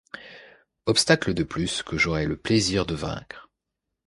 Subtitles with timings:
[0.87, 3.51] Obstacle de plus que j’aurai le plaisir de vaincre.